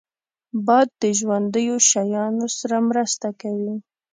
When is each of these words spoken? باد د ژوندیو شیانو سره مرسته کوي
باد 0.65 0.87
د 1.01 1.03
ژوندیو 1.19 1.75
شیانو 1.89 2.47
سره 2.57 2.77
مرسته 2.89 3.27
کوي 3.41 3.75